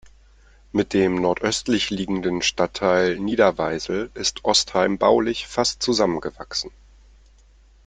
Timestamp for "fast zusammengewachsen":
5.45-6.71